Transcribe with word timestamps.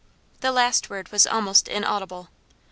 The 0.39 0.51
last 0.51 0.89
word 0.89 1.11
was 1.11 1.27
almost 1.27 1.67
inaudible. 1.67 2.29